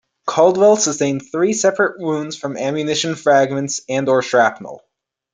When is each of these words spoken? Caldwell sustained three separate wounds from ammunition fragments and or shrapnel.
Caldwell 0.25 0.77
sustained 0.77 1.21
three 1.31 1.53
separate 1.53 1.99
wounds 1.99 2.35
from 2.35 2.57
ammunition 2.57 3.13
fragments 3.13 3.81
and 3.87 4.09
or 4.09 4.23
shrapnel. 4.23 4.83